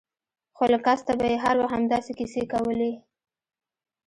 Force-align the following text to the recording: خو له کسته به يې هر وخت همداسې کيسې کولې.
خو 0.55 0.63
له 0.73 0.79
کسته 0.85 1.11
به 1.19 1.25
يې 1.31 1.37
هر 1.45 1.55
وخت 1.61 1.73
همداسې 1.75 2.11
کيسې 2.19 2.43
کولې. 2.53 2.91